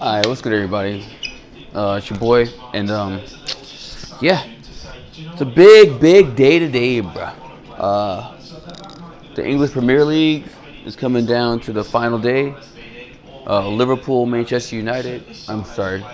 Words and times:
Alright, 0.00 0.24
what's 0.26 0.40
good, 0.40 0.52
everybody? 0.52 1.04
Uh, 1.74 1.96
it's 1.98 2.08
your 2.08 2.18
boy, 2.20 2.46
and 2.72 2.92
um, 2.92 3.20
yeah, 4.20 4.46
it's 5.16 5.40
a 5.40 5.44
big, 5.44 5.98
big 5.98 6.36
day 6.36 6.60
today, 6.60 7.02
bruh. 7.02 7.34
Uh, 7.76 8.36
the 9.34 9.44
English 9.44 9.72
Premier 9.72 10.04
League 10.04 10.44
is 10.84 10.94
coming 10.94 11.26
down 11.26 11.58
to 11.58 11.72
the 11.72 11.82
final 11.82 12.20
day. 12.20 12.54
Uh, 13.48 13.68
Liverpool, 13.68 14.26
Manchester 14.26 14.76
United. 14.76 15.24
I'm 15.48 15.64
sorry, 15.64 16.04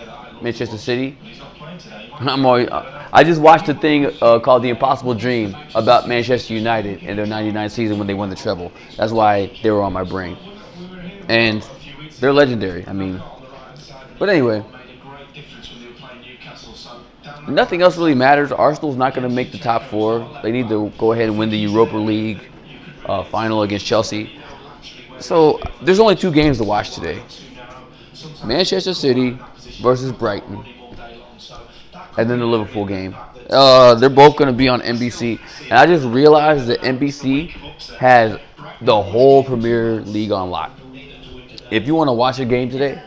Manchester 0.40 0.78
City. 0.78 1.18
I'm 2.14 2.46
always, 2.46 2.68
I 2.70 3.22
just 3.24 3.42
watched 3.42 3.68
a 3.68 3.74
thing 3.74 4.06
uh, 4.22 4.38
called 4.38 4.62
The 4.62 4.70
Impossible 4.70 5.14
Dream 5.14 5.54
about 5.74 6.08
Manchester 6.08 6.54
United 6.54 7.02
in 7.02 7.16
their 7.16 7.26
99 7.26 7.68
season 7.68 7.98
when 7.98 8.06
they 8.06 8.14
won 8.14 8.30
the 8.30 8.36
treble. 8.36 8.72
That's 8.96 9.12
why 9.12 9.50
they 9.62 9.70
were 9.70 9.82
on 9.82 9.92
my 9.92 10.04
brain. 10.04 10.38
And 11.28 11.66
they're 12.20 12.32
legendary. 12.32 12.86
I 12.86 12.92
mean, 12.92 13.22
but 14.18 14.28
anyway, 14.28 14.64
nothing 17.48 17.82
else 17.82 17.96
really 17.96 18.14
matters. 18.14 18.52
Arsenal's 18.52 18.96
not 18.96 19.14
going 19.14 19.28
to 19.28 19.34
make 19.34 19.52
the 19.52 19.58
top 19.58 19.84
four. 19.84 20.28
They 20.42 20.52
need 20.52 20.68
to 20.68 20.90
go 20.98 21.12
ahead 21.12 21.28
and 21.28 21.38
win 21.38 21.50
the 21.50 21.58
Europa 21.58 21.96
League 21.96 22.40
uh, 23.06 23.24
final 23.24 23.62
against 23.62 23.86
Chelsea. 23.86 24.38
So 25.18 25.60
there's 25.82 26.00
only 26.00 26.16
two 26.16 26.32
games 26.32 26.58
to 26.58 26.64
watch 26.64 26.94
today 26.94 27.22
Manchester 28.44 28.94
City 28.94 29.38
versus 29.80 30.12
Brighton 30.12 30.64
and 32.16 32.30
then 32.30 32.38
the 32.38 32.46
Liverpool 32.46 32.86
game. 32.86 33.14
Uh, 33.50 33.94
they're 33.94 34.08
both 34.08 34.36
going 34.36 34.50
to 34.50 34.56
be 34.56 34.68
on 34.68 34.80
NBC, 34.80 35.38
and 35.64 35.72
I 35.72 35.86
just 35.86 36.06
realized 36.06 36.66
that 36.68 36.80
NBC 36.80 37.50
has 37.98 38.38
the 38.80 39.02
whole 39.02 39.44
Premier 39.44 40.00
League 40.02 40.32
on 40.32 40.50
lock. 40.50 40.72
If 41.70 41.86
you 41.86 41.94
want 41.94 42.08
to 42.08 42.12
watch 42.12 42.38
a 42.38 42.44
game 42.44 42.70
today, 42.70 43.02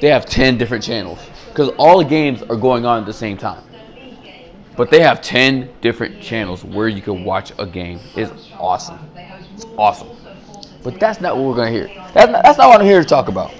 they 0.00 0.08
have 0.08 0.26
ten 0.26 0.58
different 0.58 0.84
channels 0.84 1.18
because 1.48 1.70
all 1.78 1.98
the 1.98 2.04
games 2.04 2.42
are 2.42 2.56
going 2.56 2.84
on 2.84 3.00
at 3.00 3.06
the 3.06 3.12
same 3.12 3.36
time. 3.36 3.62
But 4.76 4.90
they 4.90 5.00
have 5.00 5.22
ten 5.22 5.70
different 5.80 6.22
channels 6.22 6.62
where 6.62 6.88
you 6.88 7.02
can 7.02 7.24
watch 7.24 7.52
a 7.58 7.66
game. 7.66 7.98
It's 8.14 8.50
awesome. 8.58 8.98
It's 9.54 9.66
awesome. 9.76 10.08
But 10.84 11.00
that's 11.00 11.20
not 11.20 11.36
what 11.36 11.46
we're 11.46 11.56
going 11.56 11.72
to 11.72 11.78
hear. 11.88 11.88
That's 12.14 12.30
not, 12.30 12.44
that's 12.44 12.58
not 12.58 12.68
what 12.68 12.80
I'm 12.80 12.86
here 12.86 13.00
to 13.00 13.08
talk 13.08 13.28
about. 13.28 13.52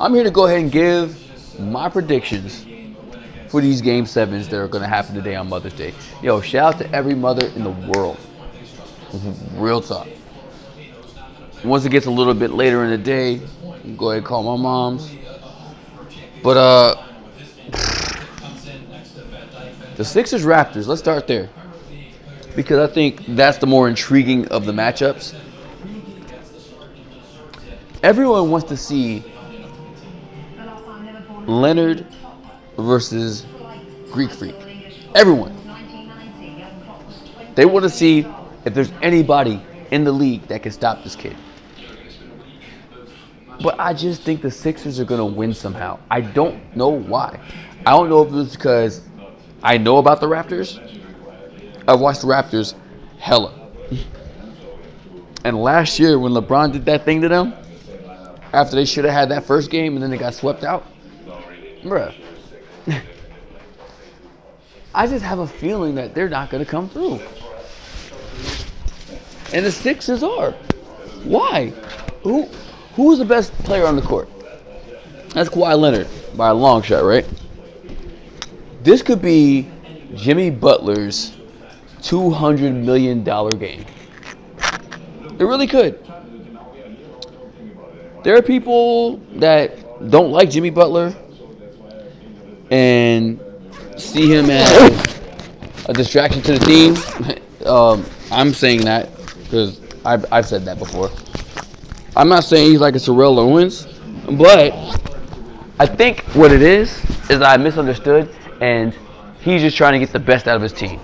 I'm 0.00 0.14
here 0.14 0.24
to 0.24 0.30
go 0.30 0.46
ahead 0.46 0.60
and 0.60 0.70
give 0.70 1.58
my 1.58 1.88
predictions 1.88 2.66
for 3.48 3.62
these 3.62 3.80
game 3.80 4.04
sevens 4.04 4.48
that 4.48 4.60
are 4.60 4.68
going 4.68 4.82
to 4.82 4.88
happen 4.88 5.14
today 5.14 5.34
on 5.34 5.48
Mother's 5.48 5.72
Day. 5.72 5.94
Yo, 6.22 6.40
shout 6.42 6.74
out 6.74 6.80
to 6.80 6.94
every 6.94 7.14
mother 7.14 7.46
in 7.56 7.64
the 7.64 7.70
world. 7.70 8.18
Real 9.54 9.80
talk. 9.80 10.06
Once 11.64 11.84
it 11.84 11.90
gets 11.90 12.06
a 12.06 12.10
little 12.10 12.34
bit 12.34 12.52
later 12.52 12.84
in 12.84 12.90
the 12.90 12.98
day, 12.98 13.40
go 13.96 14.10
ahead 14.10 14.18
and 14.18 14.26
call 14.26 14.56
my 14.56 14.62
moms. 14.62 15.10
But 16.42 16.56
uh 16.56 17.04
the 19.96 20.04
Sixers 20.04 20.44
Raptors, 20.44 20.86
let's 20.86 21.00
start 21.00 21.26
there. 21.26 21.50
Because 22.54 22.88
I 22.88 22.92
think 22.92 23.24
that's 23.34 23.58
the 23.58 23.66
more 23.66 23.88
intriguing 23.88 24.46
of 24.48 24.64
the 24.64 24.72
matchups. 24.72 25.34
Everyone 28.04 28.48
wants 28.50 28.68
to 28.68 28.76
see 28.76 29.24
Leonard 31.46 32.06
versus 32.76 33.44
Greek 34.12 34.30
Freak. 34.30 34.54
Everyone. 35.16 35.56
They 37.56 37.64
want 37.64 37.82
to 37.82 37.90
see 37.90 38.24
if 38.64 38.72
there's 38.74 38.92
anybody 39.02 39.60
in 39.90 40.04
the 40.04 40.12
league 40.12 40.46
that 40.46 40.62
can 40.62 40.70
stop 40.70 41.02
this 41.02 41.16
kid. 41.16 41.36
But 43.62 43.78
I 43.78 43.92
just 43.92 44.22
think 44.22 44.40
the 44.40 44.50
Sixers 44.50 45.00
are 45.00 45.04
going 45.04 45.18
to 45.18 45.24
win 45.24 45.52
somehow. 45.52 45.98
I 46.10 46.20
don't 46.20 46.76
know 46.76 46.88
why. 46.88 47.40
I 47.84 47.90
don't 47.90 48.08
know 48.08 48.22
if 48.22 48.32
it's 48.32 48.56
because 48.56 49.02
I 49.62 49.78
know 49.78 49.98
about 49.98 50.20
the 50.20 50.26
Raptors. 50.26 50.78
I've 51.88 52.00
watched 52.00 52.20
the 52.20 52.28
Raptors 52.28 52.74
hella. 53.18 53.54
And 55.44 55.60
last 55.60 55.98
year, 55.98 56.18
when 56.18 56.32
LeBron 56.32 56.72
did 56.72 56.84
that 56.86 57.04
thing 57.04 57.22
to 57.22 57.28
them, 57.28 57.54
after 58.52 58.76
they 58.76 58.84
should 58.84 59.04
have 59.04 59.14
had 59.14 59.28
that 59.30 59.44
first 59.44 59.70
game 59.70 59.94
and 59.94 60.02
then 60.02 60.10
they 60.10 60.18
got 60.18 60.34
swept 60.34 60.64
out, 60.64 60.86
bruh. 61.82 62.14
I 64.94 65.06
just 65.06 65.24
have 65.24 65.38
a 65.38 65.46
feeling 65.46 65.94
that 65.96 66.14
they're 66.14 66.28
not 66.28 66.50
going 66.50 66.64
to 66.64 66.70
come 66.70 66.88
through. 66.88 67.20
And 69.52 69.64
the 69.64 69.72
Sixers 69.72 70.22
are. 70.22 70.52
Why? 71.24 71.70
Who 72.22 72.48
who 72.98 73.12
is 73.12 73.20
the 73.20 73.24
best 73.24 73.52
player 73.58 73.86
on 73.86 73.94
the 73.94 74.02
court? 74.02 74.28
That's 75.28 75.48
Kawhi 75.48 75.78
Leonard 75.78 76.08
by 76.36 76.48
a 76.48 76.54
long 76.54 76.82
shot, 76.82 77.04
right? 77.04 77.24
This 78.82 79.02
could 79.02 79.22
be 79.22 79.70
Jimmy 80.16 80.50
Butler's 80.50 81.36
$200 82.00 82.74
million 82.74 83.22
game. 83.22 83.84
It 85.38 85.44
really 85.44 85.68
could. 85.68 86.04
There 88.24 88.36
are 88.36 88.42
people 88.42 89.18
that 89.36 90.10
don't 90.10 90.32
like 90.32 90.50
Jimmy 90.50 90.70
Butler 90.70 91.14
and 92.72 93.38
see 93.96 94.28
him 94.28 94.50
as 94.50 95.20
a 95.86 95.92
distraction 95.92 96.42
to 96.42 96.58
the 96.58 96.64
team. 96.66 97.64
um, 97.64 98.04
I'm 98.32 98.52
saying 98.52 98.80
that 98.86 99.08
because 99.44 99.80
I've, 100.04 100.26
I've 100.32 100.46
said 100.46 100.64
that 100.64 100.80
before. 100.80 101.12
I'm 102.18 102.28
not 102.28 102.42
saying 102.42 102.72
he's 102.72 102.80
like 102.80 102.96
a 102.96 102.98
Terrell 102.98 103.38
Owens, 103.38 103.86
but 104.32 104.72
I 105.78 105.86
think 105.86 106.22
what 106.34 106.50
it 106.50 106.62
is 106.62 106.90
is 107.30 107.40
I 107.40 107.56
misunderstood, 107.56 108.34
and 108.60 108.92
he's 109.40 109.62
just 109.62 109.76
trying 109.76 109.92
to 109.92 110.00
get 110.00 110.12
the 110.12 110.18
best 110.18 110.48
out 110.48 110.56
of 110.56 110.62
his 110.62 110.72
team. 110.72 110.98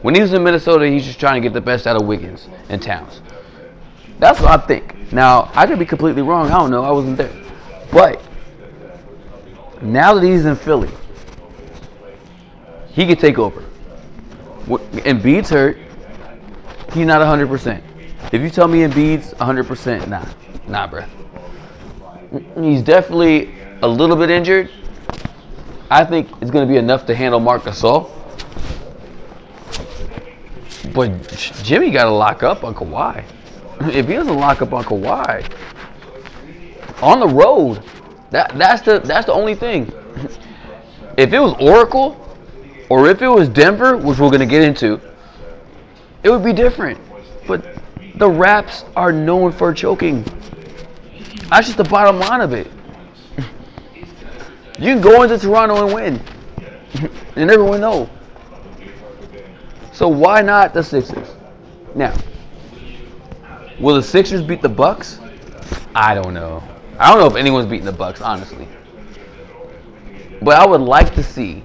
When 0.00 0.14
he 0.14 0.22
was 0.22 0.32
in 0.32 0.42
Minnesota, 0.42 0.88
he's 0.88 1.04
just 1.04 1.20
trying 1.20 1.34
to 1.34 1.46
get 1.46 1.52
the 1.52 1.60
best 1.60 1.86
out 1.86 2.00
of 2.00 2.06
Wiggins 2.06 2.48
and 2.70 2.80
Towns. 2.80 3.20
That's 4.18 4.40
what 4.40 4.58
I 4.58 4.66
think. 4.66 5.12
Now, 5.12 5.50
I 5.54 5.66
could 5.66 5.78
be 5.78 5.84
completely 5.84 6.22
wrong. 6.22 6.46
I 6.46 6.58
don't 6.58 6.70
know. 6.70 6.84
I 6.84 6.90
wasn't 6.90 7.18
there. 7.18 7.44
But 7.92 8.22
now 9.82 10.14
that 10.14 10.24
he's 10.24 10.46
in 10.46 10.56
Philly, 10.56 10.90
he 12.88 13.06
could 13.06 13.18
take 13.18 13.38
over. 13.38 13.62
Embiid's 14.66 15.50
hurt. 15.50 15.76
He's 16.94 17.04
not 17.04 17.20
100%. 17.20 17.82
If 18.32 18.42
you 18.42 18.50
tell 18.50 18.68
me 18.68 18.80
Embiid's 18.80 19.34
100%, 19.34 20.08
nah. 20.08 20.24
Nah, 20.66 20.86
bro. 20.86 21.04
He's 22.60 22.82
definitely 22.82 23.54
a 23.82 23.88
little 23.88 24.16
bit 24.16 24.30
injured. 24.30 24.70
I 25.90 26.04
think 26.04 26.28
it's 26.40 26.50
going 26.50 26.66
to 26.66 26.72
be 26.72 26.78
enough 26.78 27.06
to 27.06 27.14
handle 27.14 27.38
Marc 27.38 27.62
Gasol. 27.62 28.10
But 30.92 31.52
Jimmy 31.62 31.90
got 31.90 32.04
to 32.04 32.10
lock 32.10 32.42
up 32.42 32.64
on 32.64 32.74
Kawhi. 32.74 33.24
If 33.92 34.06
he 34.06 34.14
doesn't 34.14 34.36
lock 34.36 34.62
up 34.62 34.72
on 34.72 34.84
Kawhi, 34.84 35.44
on 37.02 37.20
the 37.20 37.28
road, 37.28 37.82
that 38.30 38.56
that's 38.56 38.82
the 38.82 39.00
that's 39.00 39.26
the 39.26 39.32
only 39.32 39.54
thing. 39.54 39.92
If 41.16 41.32
it 41.32 41.38
was 41.38 41.54
Oracle, 41.60 42.16
or 42.88 43.08
if 43.08 43.22
it 43.22 43.28
was 43.28 43.48
Denver, 43.48 43.96
which 43.96 44.18
we're 44.18 44.30
gonna 44.30 44.46
get 44.46 44.62
into, 44.62 45.00
it 46.24 46.30
would 46.30 46.42
be 46.42 46.52
different. 46.52 46.98
But 47.46 47.64
the 48.16 48.28
Raps 48.28 48.84
are 48.96 49.12
known 49.12 49.52
for 49.52 49.72
choking. 49.74 50.24
That's 51.50 51.66
just 51.66 51.76
the 51.76 51.84
bottom 51.84 52.18
line 52.18 52.40
of 52.40 52.52
it. 52.52 52.70
You 54.78 54.92
can 54.92 55.00
go 55.00 55.22
into 55.22 55.38
Toronto 55.38 55.86
and 55.86 55.94
win, 55.94 56.20
and 57.36 57.50
everyone 57.50 57.80
know. 57.80 58.10
So 59.92 60.08
why 60.08 60.42
not 60.42 60.74
the 60.74 60.82
Sixers? 60.82 61.28
Now, 61.94 62.12
will 63.78 63.94
the 63.94 64.02
Sixers 64.02 64.42
beat 64.42 64.62
the 64.62 64.68
Bucks? 64.68 65.20
I 65.94 66.14
don't 66.14 66.34
know. 66.34 66.62
I 66.98 67.10
don't 67.10 67.20
know 67.20 67.26
if 67.26 67.36
anyone's 67.36 67.66
beating 67.66 67.84
the 67.84 67.92
Bucks, 67.92 68.20
honestly. 68.20 68.66
But 70.42 70.56
I 70.56 70.66
would 70.66 70.80
like 70.80 71.14
to 71.14 71.22
see. 71.22 71.62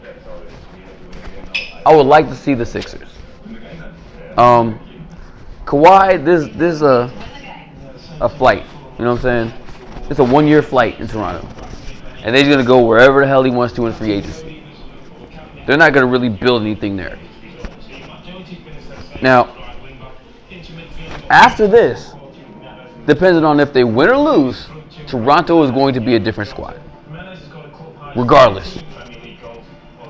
I 1.85 1.95
would 1.95 2.05
like 2.05 2.27
to 2.29 2.35
see 2.35 2.53
the 2.53 2.65
Sixers. 2.65 3.09
Um, 4.37 4.79
Kawhi, 5.69 6.25
this 6.25 6.47
this 6.55 6.73
is 6.77 6.81
a 6.81 7.13
a 8.19 8.27
flight. 8.27 8.65
You 8.97 9.05
know 9.05 9.13
what 9.13 9.23
I'm 9.23 9.51
saying? 9.51 10.09
It's 10.09 10.17
a 10.17 10.23
one 10.23 10.47
year 10.47 10.63
flight 10.63 10.99
in 10.99 11.07
Toronto, 11.07 11.47
and 12.23 12.35
they're 12.35 12.49
gonna 12.49 12.63
go 12.63 12.83
wherever 12.83 13.21
the 13.21 13.27
hell 13.27 13.43
he 13.43 13.51
wants 13.51 13.75
to 13.75 13.85
in 13.85 13.93
free 13.93 14.13
agency. 14.13 14.63
They're 15.67 15.77
not 15.77 15.93
gonna 15.93 16.07
really 16.07 16.27
build 16.27 16.63
anything 16.63 16.97
there. 16.97 17.19
Now, 19.21 19.55
after 21.29 21.67
this, 21.67 22.13
depending 23.05 23.45
on 23.45 23.59
if 23.59 23.71
they 23.71 23.83
win 23.83 24.09
or 24.09 24.17
lose, 24.17 24.65
Toronto 25.05 25.61
is 25.61 25.69
going 25.69 25.93
to 25.93 25.99
be 25.99 26.15
a 26.15 26.19
different 26.19 26.49
squad. 26.49 26.81
Regardless. 28.15 28.79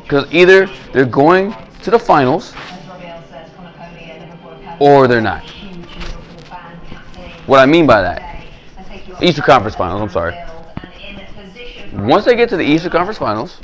Because 0.03 0.25
either 0.31 0.69
they're 0.93 1.03
going 1.03 1.53
to 1.83 1.91
the 1.91 1.99
finals 1.99 2.53
or 4.79 5.07
they're 5.07 5.21
not. 5.21 5.43
What 7.45 7.59
I 7.59 7.65
mean 7.65 7.87
by 7.87 8.01
that, 8.01 8.45
Eastern 9.21 9.43
Conference 9.43 9.75
Finals. 9.75 10.01
I'm 10.01 10.09
sorry. 10.09 10.35
Once 11.93 12.25
they 12.25 12.35
get 12.35 12.49
to 12.49 12.57
the 12.57 12.63
Eastern 12.63 12.91
Conference 12.91 13.17
Finals 13.17 13.59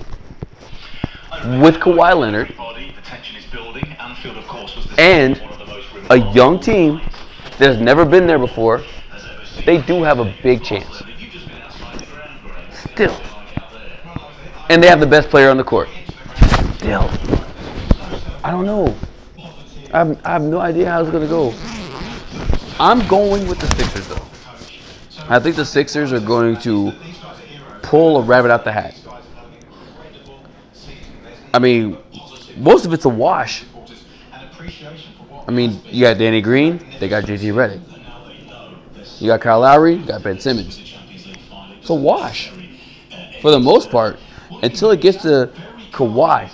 with 1.61 1.75
Kawhi 1.75 2.17
Leonard 2.17 2.53
and 4.97 5.41
a 6.09 6.17
young 6.33 6.59
team 6.59 7.01
that 7.59 7.69
has 7.69 7.79
never 7.79 8.05
been 8.05 8.25
there 8.27 8.39
before, 8.39 8.83
they 9.65 9.81
do 9.81 10.03
have 10.03 10.19
a 10.19 10.35
big 10.41 10.63
chance. 10.63 11.03
Still. 12.91 13.15
And 14.69 14.81
they 14.81 14.87
have 14.87 14.99
the 14.99 15.07
best 15.07 15.29
player 15.29 15.49
on 15.49 15.57
the 15.57 15.63
court. 15.63 15.89
Still. 16.77 17.09
I 18.43 18.51
don't 18.51 18.65
know. 18.65 18.95
I 19.95 19.99
have, 19.99 20.25
I 20.25 20.31
have 20.33 20.41
no 20.41 20.59
idea 20.59 20.91
how 20.91 20.99
it's 21.01 21.09
going 21.09 21.23
to 21.23 21.29
go. 21.29 21.53
I'm 22.81 23.07
going 23.07 23.47
with 23.47 23.59
the 23.59 23.67
Sixers, 23.77 24.07
though. 24.09 25.33
I 25.33 25.39
think 25.39 25.55
the 25.55 25.63
Sixers 25.63 26.11
are 26.11 26.19
going 26.19 26.57
to 26.57 26.91
pull 27.81 28.17
a 28.17 28.21
rabbit 28.21 28.51
out 28.51 28.65
the 28.65 28.73
hat. 28.73 28.93
I 31.53 31.59
mean, 31.59 31.97
most 32.57 32.85
of 32.85 32.91
it's 32.91 33.05
a 33.05 33.09
wash. 33.09 33.63
I 35.47 35.51
mean, 35.51 35.79
you 35.85 36.01
got 36.01 36.17
Danny 36.17 36.41
Green, 36.41 36.85
they 36.99 37.07
got 37.07 37.23
JJ 37.23 37.53
Redick. 37.53 39.21
You 39.21 39.27
got 39.27 39.39
Kyle 39.39 39.61
Lowry, 39.61 39.93
you 39.93 40.05
got 40.05 40.23
Ben 40.23 40.41
Simmons. 40.41 40.93
It's 41.79 41.89
a 41.89 41.93
wash 41.93 42.51
for 43.41 43.49
the 43.49 43.61
most 43.61 43.89
part 43.89 44.19
until 44.61 44.91
it 44.91 44.99
gets 44.99 45.21
to 45.21 45.49
Kawhi. 45.93 46.49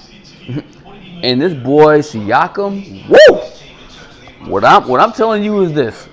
And 1.24 1.42
this 1.42 1.54
boy 1.54 2.00
Siakam, 2.00 3.08
woo! 3.08 4.50
What 4.50 4.64
I'm 4.64 4.88
what 4.88 5.00
I'm 5.00 5.12
telling 5.12 5.44
you 5.44 5.62
is 5.62 5.74
this: 5.74 6.08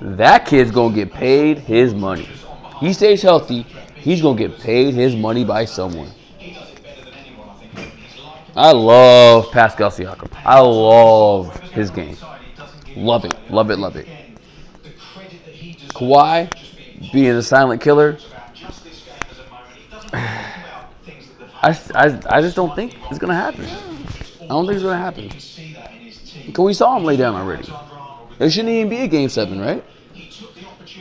that 0.00 0.46
kid's 0.46 0.70
gonna 0.70 0.94
get 0.94 1.12
paid 1.12 1.58
his 1.58 1.94
money. 1.94 2.28
He 2.80 2.92
stays 2.92 3.22
healthy, 3.22 3.64
he's 3.96 4.20
gonna 4.20 4.38
get 4.38 4.58
paid 4.58 4.94
his 4.94 5.14
money 5.14 5.44
by 5.44 5.64
someone. 5.64 6.10
I 8.54 8.72
love 8.72 9.50
Pascal 9.50 9.90
Siakam. 9.90 10.30
I 10.44 10.60
love 10.60 11.58
his 11.70 11.90
game. 11.90 12.16
Love 12.96 13.24
it, 13.24 13.34
love 13.50 13.70
it, 13.70 13.78
love 13.78 13.96
it. 13.96 14.06
Kawhi 15.94 16.52
being 17.12 17.30
a 17.30 17.42
silent 17.42 17.80
killer. 17.80 18.18
I, 21.64 21.78
I, 21.94 22.20
I 22.26 22.40
just 22.42 22.56
don't 22.56 22.74
think 22.74 22.96
it's 23.08 23.18
gonna 23.18 23.34
happen. 23.34 23.91
I 24.42 24.46
don't 24.46 24.66
think 24.66 24.76
it's 24.76 24.82
gonna 24.82 24.98
happen. 24.98 25.28
Because 26.46 26.64
we 26.64 26.74
saw 26.74 26.96
him 26.96 27.04
lay 27.04 27.16
down 27.16 27.34
already. 27.34 27.68
It 28.38 28.50
shouldn't 28.50 28.70
even 28.70 28.88
be 28.88 28.98
a 28.98 29.08
game 29.08 29.28
seven, 29.28 29.60
right? 29.60 29.84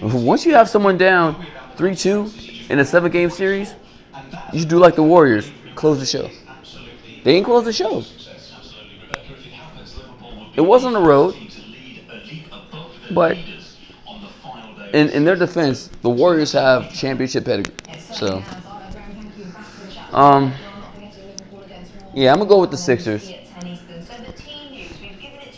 Once 0.01 0.45
you 0.45 0.53
have 0.53 0.69
someone 0.69 0.97
down 0.97 1.45
three 1.75 1.95
two 1.95 2.29
in 2.69 2.79
a 2.79 2.85
seven 2.85 3.11
game 3.11 3.29
series, 3.29 3.73
you 4.53 4.59
should 4.59 4.69
do 4.69 4.77
like 4.77 4.95
the 4.95 5.03
Warriors, 5.03 5.51
close 5.75 5.99
the 5.99 6.05
show. 6.05 6.29
They 7.23 7.33
didn't 7.33 7.45
close 7.45 7.65
the 7.65 7.73
show. 7.73 8.03
It 10.55 10.61
wasn't 10.61 10.93
the 10.93 11.01
road, 11.01 11.35
but 13.11 13.37
in, 14.93 15.09
in 15.09 15.23
their 15.23 15.35
defense, 15.35 15.89
the 16.01 16.09
Warriors 16.09 16.51
have 16.51 16.93
championship 16.93 17.45
pedigree. 17.45 17.75
So, 18.11 18.43
um, 20.11 20.53
yeah, 22.13 22.31
I'm 22.31 22.39
gonna 22.39 22.49
go 22.49 22.59
with 22.59 22.71
the 22.71 22.77
Sixers. 22.77 23.31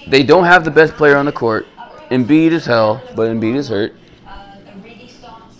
They 0.08 0.24
don't 0.24 0.44
have 0.44 0.64
the 0.64 0.72
best 0.72 0.94
player 0.94 1.18
on 1.18 1.26
the 1.26 1.32
court. 1.32 1.66
Embiid 2.10 2.52
is 2.52 2.66
hell, 2.66 3.02
but 3.16 3.30
Embiid 3.30 3.56
is 3.56 3.70
hurt. 3.70 3.96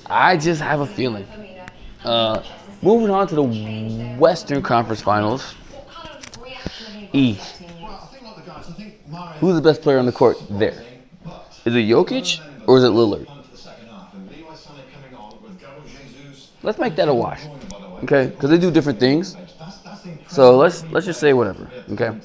I 0.06 0.38
just 0.38 0.62
have 0.62 0.82
a 0.82 0.86
feeling. 0.86 1.26
Uh, 2.04 2.44
moving 2.82 3.10
on 3.10 3.28
to 3.28 3.36
the 3.36 4.16
Western 4.20 4.62
Conference 4.62 5.02
Finals. 5.02 5.56
E. 7.14 7.40
Who's 9.40 9.56
the 9.56 9.62
best 9.62 9.82
player 9.82 10.00
on 10.00 10.06
the 10.06 10.12
court 10.12 10.38
there? 10.50 10.84
Is 11.66 11.76
it 11.76 11.88
Jokic 11.88 12.68
or 12.68 12.78
is 12.78 12.84
it 12.84 12.92
Lillard? 12.92 13.28
Let's 16.62 16.80
make 16.80 16.96
that 16.96 17.08
a 17.08 17.14
wash, 17.14 17.42
okay? 18.04 18.28
Because 18.28 18.50
they 18.50 18.58
do 18.58 18.72
different 18.72 19.00
things. 19.00 19.36
So 20.28 20.58
let's 20.58 20.84
let's 20.92 21.06
just 21.06 21.20
say 21.20 21.34
whatever, 21.34 21.70
okay? 21.92 22.18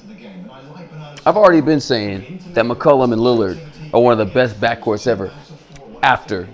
I've 1.25 1.37
already 1.37 1.61
been 1.61 1.79
saying 1.79 2.41
that 2.53 2.65
McCollum 2.65 3.13
and 3.13 3.21
Lillard 3.21 3.59
are 3.93 4.01
one 4.01 4.19
of 4.19 4.27
the 4.27 4.33
best 4.33 4.59
backcourts 4.59 5.07
ever. 5.07 5.31
After, 6.01 6.47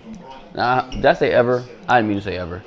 now 0.56 0.81
did 0.89 1.06
I 1.06 1.13
say 1.13 1.31
ever? 1.31 1.63
I 1.88 2.00
didn't 2.00 2.10
mean 2.10 2.18
to 2.18 2.24
say 2.24 2.38
ever. 2.38 2.63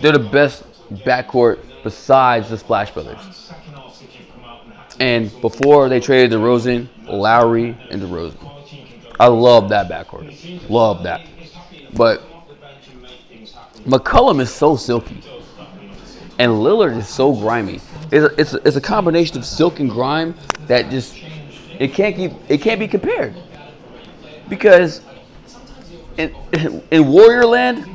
They're 0.00 0.12
the 0.12 0.18
best 0.18 0.64
backcourt 0.90 1.60
besides 1.82 2.50
the 2.50 2.58
Splash 2.58 2.90
Brothers. 2.90 3.52
And 4.98 5.30
before 5.40 5.88
they 5.88 6.00
traded 6.00 6.32
DeRozan, 6.32 6.88
Lowry 7.06 7.76
and 7.90 8.02
DeRozan. 8.02 8.56
I 9.20 9.26
love 9.26 9.68
that 9.70 9.88
backcourt. 9.88 10.68
Love 10.68 11.02
that. 11.04 11.26
But 11.94 12.22
McCollum 13.84 14.40
is 14.40 14.52
so 14.52 14.76
silky. 14.76 15.22
And 16.38 16.52
Lillard 16.52 16.96
is 16.96 17.08
so 17.08 17.32
grimy. 17.32 17.80
It's 18.10 18.12
a, 18.12 18.40
it's 18.40 18.54
a, 18.54 18.66
it's 18.66 18.76
a 18.76 18.80
combination 18.80 19.38
of 19.38 19.44
silk 19.44 19.80
and 19.80 19.88
grime 19.88 20.34
that 20.66 20.90
just 20.90 21.16
it 21.78 21.94
can't 21.94 22.14
keep 22.14 22.32
it 22.48 22.60
can't 22.60 22.78
be 22.78 22.88
compared. 22.88 23.34
Because 24.48 25.00
in 26.18 26.34
in 26.90 27.08
Warrior 27.08 27.46
Land, 27.46 27.86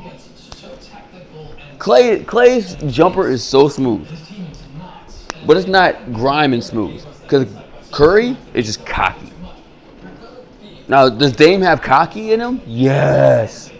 Clay 1.78 2.24
Clay's 2.24 2.74
jumper 2.92 3.28
is 3.28 3.44
so 3.44 3.68
smooth. 3.68 4.08
But 5.46 5.56
it's 5.56 5.68
not 5.68 6.12
grime 6.12 6.52
and 6.52 6.62
smooth. 6.62 7.04
Because 7.22 7.46
Curry 7.90 8.36
is 8.54 8.66
just 8.66 8.86
cocky. 8.86 9.32
Now, 10.88 11.08
does 11.08 11.32
Dame 11.32 11.60
have 11.62 11.80
cocky 11.80 12.32
in 12.32 12.40
him? 12.40 12.60
Yes. 12.66 13.70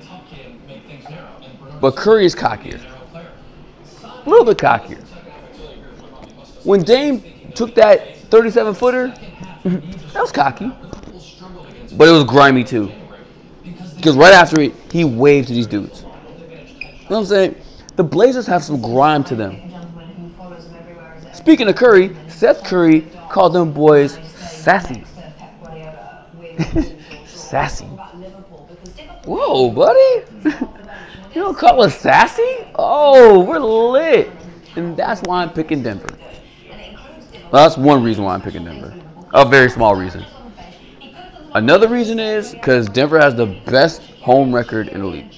But 1.80 1.96
Curry 1.96 2.24
is 2.24 2.34
cockier. 2.34 2.80
A 4.24 4.30
little 4.30 4.44
bit 4.44 4.58
cockier. 4.58 5.02
When 6.64 6.82
Dame 6.82 7.22
took 7.54 7.74
that 7.74 8.16
37 8.30 8.74
footer, 8.74 9.08
that 9.64 10.14
was 10.14 10.32
cocky. 10.32 10.72
But 11.96 12.08
it 12.08 12.12
was 12.12 12.24
grimy 12.24 12.64
too. 12.64 12.90
Because 13.96 14.16
right 14.16 14.32
after 14.32 14.60
it, 14.60 14.74
he 14.90 15.04
waved 15.04 15.48
to 15.48 15.54
these 15.54 15.66
dudes. 15.66 16.02
You 16.02 16.08
know 16.08 16.96
what 17.08 17.18
I'm 17.18 17.26
saying? 17.26 17.56
The 17.96 18.04
Blazers 18.04 18.46
have 18.46 18.64
some 18.64 18.80
grime 18.80 19.22
to 19.24 19.36
them. 19.36 19.60
Speaking 21.34 21.68
of 21.68 21.76
Curry, 21.76 22.16
Seth 22.28 22.64
Curry 22.64 23.06
called 23.30 23.52
them 23.52 23.72
boys 23.72 24.18
sassy. 24.36 25.04
sassy. 27.26 27.86
Whoa, 29.24 29.70
buddy. 29.70 30.24
you 31.34 31.42
don't 31.42 31.56
call 31.56 31.82
us 31.82 31.98
sassy? 31.98 32.66
Oh, 32.74 33.40
we're 33.40 33.58
lit. 33.58 34.30
And 34.76 34.96
that's 34.96 35.20
why 35.22 35.42
I'm 35.42 35.50
picking 35.50 35.82
Denver. 35.82 36.08
Well, 37.50 37.68
that's 37.68 37.76
one 37.76 38.02
reason 38.02 38.24
why 38.24 38.34
I'm 38.34 38.42
picking 38.42 38.64
Denver. 38.64 38.94
A 39.34 39.48
very 39.48 39.70
small 39.70 39.94
reason. 39.94 40.24
Another 41.54 41.88
reason 41.88 42.18
is 42.18 42.52
because 42.52 42.88
Denver 42.88 43.18
has 43.18 43.34
the 43.34 43.46
best 43.66 44.02
home 44.20 44.54
record 44.54 44.88
in 44.88 45.00
the 45.00 45.06
league. 45.06 45.34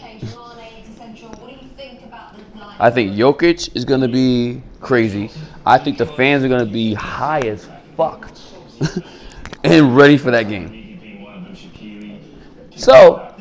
I 2.79 2.91
think 2.91 3.13
Jokic 3.13 3.75
is 3.77 3.85
going 3.85 4.01
to 4.01 4.09
be 4.09 4.63
crazy. 4.81 5.31
I 5.67 5.79
think 5.79 5.99
the 5.99 6.07
fans 6.07 6.45
are 6.45 6.49
going 6.49 6.65
to 6.65 6.73
be 6.73 6.95
high 6.95 7.41
as 7.43 7.69
fuck 7.97 8.31
and 9.65 9.97
ready 9.97 10.17
for 10.17 10.31
that 10.31 10.45
game. 10.45 10.83
So, 12.77 13.34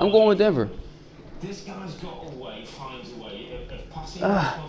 I'm 0.00 0.10
going 0.10 0.28
with 0.28 0.38
Denver. 0.38 0.70
Uh, 4.22 4.68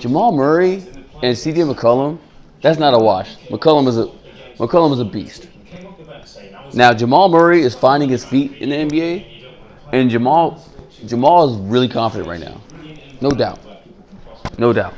Jamal 0.00 0.32
Murray 0.32 0.76
and 1.22 1.36
CJ 1.36 1.70
McCollum, 1.70 2.18
that's 2.62 2.78
not 2.78 2.94
a 2.94 2.98
wash. 2.98 3.36
McCollum 3.48 3.88
is 3.88 3.98
a 3.98 4.06
McCollum 4.56 4.94
is 4.94 5.00
a 5.00 5.04
beast. 5.04 5.48
Now 6.72 6.94
Jamal 6.94 7.28
Murray 7.28 7.60
is 7.60 7.74
finding 7.74 8.08
his 8.08 8.24
feet 8.24 8.52
in 8.52 8.70
the 8.70 8.76
NBA, 8.76 9.44
and 9.92 10.08
Jamal 10.08 10.64
Jamal 11.04 11.50
is 11.50 11.60
really 11.70 11.88
confident 11.88 12.26
right 12.26 12.40
now, 12.40 12.58
no 13.20 13.32
doubt, 13.32 13.60
no 14.56 14.72
doubt. 14.72 14.94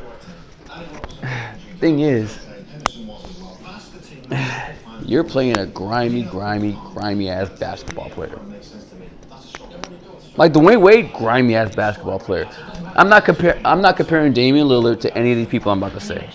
Thing 1.80 1.98
is, 1.98 2.38
you're 5.04 5.24
playing 5.24 5.58
a 5.58 5.66
grimy, 5.66 6.22
grimy, 6.22 6.78
grimy 6.94 7.28
ass 7.28 7.48
basketball 7.58 8.10
player. 8.10 8.38
Like 10.36 10.52
Dwyane 10.54 10.80
Wade, 10.80 11.12
grimy 11.12 11.54
ass 11.54 11.74
basketball 11.74 12.18
player. 12.18 12.48
I'm 12.96 13.08
not 13.08 13.24
compare 13.24 13.60
I'm 13.64 13.82
not 13.82 13.96
comparing 13.96 14.32
Damian 14.32 14.66
Lillard 14.66 15.00
to 15.00 15.16
any 15.16 15.30
of 15.32 15.36
these 15.36 15.48
people 15.48 15.70
I'm 15.70 15.82
about 15.82 15.98
to 15.98 16.00
say. 16.00 16.28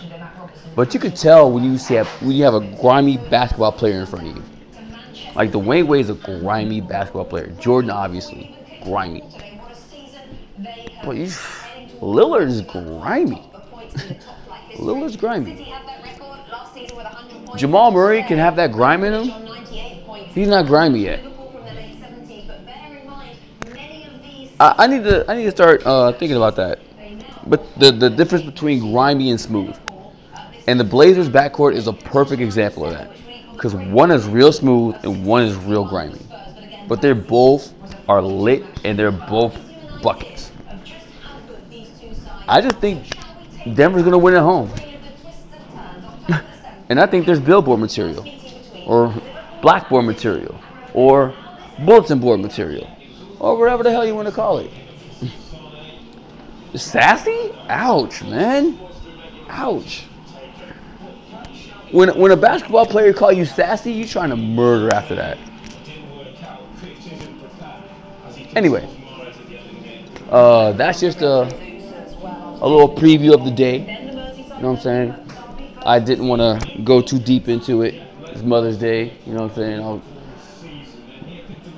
But 0.75 0.93
you 0.93 0.99
could 0.99 1.15
tell 1.15 1.51
when 1.51 1.63
you 1.63 1.79
see 1.79 1.95
a, 1.95 2.05
when 2.05 2.31
you 2.31 2.43
have 2.43 2.53
a 2.53 2.77
grimy 2.79 3.17
basketball 3.17 3.71
player 3.71 3.99
in 3.99 4.05
front 4.05 4.27
of 4.27 4.37
you. 4.37 4.43
Like 5.35 5.51
Dwyane 5.51 5.99
is 5.99 6.09
a 6.11 6.13
grimy 6.13 6.81
basketball 6.81 7.25
player. 7.25 7.47
Jordan 7.59 7.89
obviously 7.89 8.55
grimy. 8.83 9.23
But 11.03 11.15
Lillard 12.01 12.47
is 12.47 12.61
grimy. 12.61 13.41
Lillard's 14.75 15.15
grimy. 15.15 15.73
Jamal 17.55 17.91
Murray 17.91 18.21
can 18.23 18.37
have 18.37 18.55
that 18.57 18.71
grime 18.71 19.03
in 19.03 19.13
him. 19.13 19.65
He's 20.33 20.47
not 20.47 20.67
grimy 20.67 20.99
yet. 21.05 21.36
I, 24.59 24.75
I 24.79 24.87
need 24.87 25.03
to 25.03 25.29
I 25.29 25.35
need 25.35 25.45
to 25.45 25.51
start 25.51 25.85
uh, 25.85 26.11
thinking 26.13 26.37
about 26.37 26.55
that. 26.55 26.79
But 27.45 27.79
the 27.79 27.91
the 27.91 28.09
difference 28.09 28.45
between 28.45 28.91
grimy 28.91 29.29
and 29.31 29.39
smooth, 29.39 29.75
and 30.67 30.79
the 30.79 30.83
Blazers 30.83 31.29
backcourt 31.29 31.75
is 31.75 31.87
a 31.87 31.93
perfect 31.93 32.41
example 32.41 32.85
of 32.85 32.93
that, 32.93 33.11
because 33.53 33.73
one 33.75 34.11
is 34.11 34.27
real 34.27 34.51
smooth 34.51 34.95
and 35.03 35.25
one 35.25 35.43
is 35.43 35.55
real 35.55 35.87
grimy, 35.87 36.19
but 36.87 37.01
they're 37.01 37.15
both 37.15 37.73
are 38.09 38.21
lit 38.21 38.63
and 38.83 38.97
they're 38.97 39.11
both 39.11 39.57
buckets. 40.01 40.51
I 42.47 42.61
just 42.61 42.77
think 42.77 43.05
Denver's 43.75 44.03
gonna 44.03 44.17
win 44.17 44.33
at 44.33 44.41
home, 44.41 44.71
and 46.89 46.99
I 46.99 47.05
think 47.05 47.25
there's 47.25 47.39
billboard 47.39 47.79
material, 47.79 48.25
or 48.85 49.13
blackboard 49.61 50.05
material, 50.05 50.59
or 50.93 51.33
bulletin 51.85 52.19
board 52.19 52.39
material, 52.39 52.89
or 53.39 53.57
whatever 53.57 53.83
the 53.83 53.91
hell 53.91 54.05
you 54.05 54.15
want 54.15 54.27
to 54.27 54.33
call 54.33 54.59
it. 54.59 54.71
Sassy? 56.75 57.51
Ouch, 57.69 58.23
man. 58.23 58.77
Ouch. 59.49 60.03
When, 61.91 62.09
when 62.17 62.31
a 62.31 62.37
basketball 62.37 62.85
player 62.85 63.13
call 63.13 63.31
you 63.31 63.45
sassy, 63.45 63.93
you 63.93 64.05
trying 64.05 64.29
to 64.29 64.35
murder 64.35 64.93
after 64.93 65.15
that. 65.15 65.37
Anyway, 68.55 68.89
uh, 70.29 70.73
that's 70.73 70.99
just 70.99 71.21
a, 71.21 71.43
a 72.61 72.67
little 72.67 72.93
preview 72.93 73.33
of 73.33 73.45
the 73.45 73.51
day. 73.51 73.79
You 73.79 74.61
know 74.61 74.71
what 74.71 74.77
I'm 74.77 74.79
saying? 74.79 75.15
I 75.85 75.99
didn't 75.99 76.27
want 76.27 76.41
to 76.41 76.81
go 76.81 77.01
too 77.01 77.19
deep 77.19 77.47
into 77.47 77.83
it. 77.83 78.01
It's 78.23 78.41
Mother's 78.41 78.77
Day. 78.77 79.13
You 79.25 79.33
know 79.33 79.43
what 79.43 79.51
I'm 79.51 79.55
saying? 79.55 79.79
I'll 79.79 80.01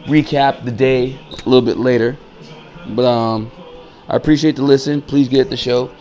recap 0.10 0.66
the 0.66 0.72
day 0.72 1.18
a 1.30 1.50
little 1.50 1.62
bit 1.62 1.78
later. 1.78 2.18
But 2.90 3.06
um, 3.06 3.52
I 4.08 4.16
appreciate 4.16 4.56
the 4.56 4.64
listen. 4.64 5.02
Please 5.02 5.28
get 5.28 5.50
the 5.50 5.58
show, 5.58 5.92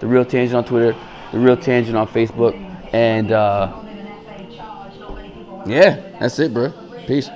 The 0.00 0.06
Real 0.06 0.24
Tangent 0.24 0.56
on 0.56 0.64
Twitter, 0.64 0.96
The 1.32 1.38
Real 1.38 1.56
Tangent 1.56 1.96
on 1.96 2.06
Facebook. 2.06 2.54
And 2.92 3.32
uh, 3.32 3.82
yeah, 5.66 6.18
that's 6.18 6.38
it, 6.38 6.54
bro. 6.54 6.72
Peace. 7.06 7.28